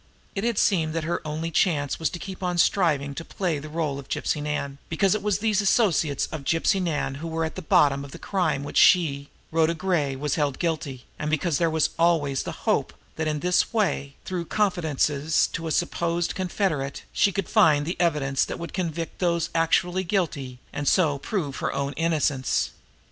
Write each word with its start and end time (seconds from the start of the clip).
It 0.33 0.43
had 0.43 0.57
seemed 0.57 0.95
that 0.95 1.03
her 1.03 1.21
only 1.23 1.51
chance 1.51 1.99
was 1.99 2.09
to 2.09 2.17
keep 2.17 2.41
on 2.41 2.57
striving 2.57 3.13
to 3.13 3.23
play 3.23 3.59
the 3.59 3.69
role 3.69 3.99
of 3.99 4.09
Gypsy 4.09 4.41
Nan, 4.41 4.79
because 4.89 5.13
it 5.13 5.21
was 5.21 5.37
these 5.37 5.61
associates 5.61 6.25
of 6.31 6.43
Gypsy 6.43 6.81
Nan 6.81 7.13
who 7.21 7.27
were 7.27 7.45
at 7.45 7.53
the 7.53 7.61
bottom 7.61 8.03
of 8.03 8.09
the 8.09 8.17
crime 8.17 8.61
of 8.61 8.65
which 8.65 8.77
she, 8.79 9.29
Rhoda 9.51 9.75
Gray, 9.75 10.15
was 10.15 10.33
held 10.41 10.57
guilty, 10.57 11.05
and 11.19 11.29
because 11.29 11.59
there 11.59 11.69
was 11.69 11.91
always 11.99 12.41
the 12.41 12.65
hope 12.65 12.93
that 13.15 13.27
in 13.27 13.41
this 13.41 13.71
way, 13.71 14.15
through 14.25 14.45
confidences 14.45 15.47
to 15.53 15.67
a 15.67 15.71
supposed 15.71 16.33
confederate, 16.33 17.03
she 17.13 17.31
could 17.31 17.47
find 17.47 17.85
the 17.85 17.99
evidence 18.01 18.43
that 18.43 18.57
would 18.57 18.73
convict 18.73 19.19
those 19.19 19.51
actually 19.53 20.03
guilty, 20.03 20.57
and 20.73 20.87
so 20.87 21.19
prove 21.19 21.57
her 21.57 21.71
own 21.73 21.93
innocence. 21.93 22.71